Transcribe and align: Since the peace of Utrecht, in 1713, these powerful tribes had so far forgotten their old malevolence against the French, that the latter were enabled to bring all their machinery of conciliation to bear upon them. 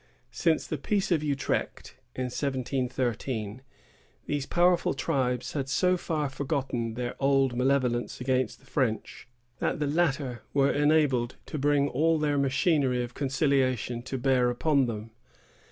Since 0.31 0.65
the 0.65 0.79
peace 0.79 1.11
of 1.11 1.21
Utrecht, 1.21 1.93
in 2.15 2.23
1713, 2.23 3.61
these 4.25 4.47
powerful 4.47 4.95
tribes 4.95 5.53
had 5.53 5.69
so 5.69 5.95
far 5.95 6.27
forgotten 6.27 6.95
their 6.95 7.13
old 7.19 7.55
malevolence 7.55 8.19
against 8.19 8.59
the 8.59 8.65
French, 8.65 9.27
that 9.59 9.77
the 9.77 9.85
latter 9.85 10.41
were 10.55 10.71
enabled 10.71 11.35
to 11.45 11.59
bring 11.59 11.87
all 11.87 12.17
their 12.17 12.39
machinery 12.39 13.03
of 13.03 13.13
conciliation 13.13 14.01
to 14.01 14.17
bear 14.17 14.49
upon 14.49 14.87
them. 14.87 15.11